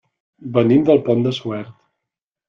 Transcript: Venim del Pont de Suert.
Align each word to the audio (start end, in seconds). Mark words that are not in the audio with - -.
Venim 0.55 0.87
del 0.87 1.01
Pont 1.09 1.21
de 1.27 1.33
Suert. 1.39 1.75